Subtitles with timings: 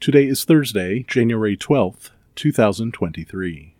[0.00, 3.74] Today is Thursday, January 12th, 2023.